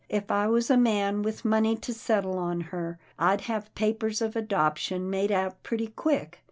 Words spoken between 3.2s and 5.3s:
have papers of adoption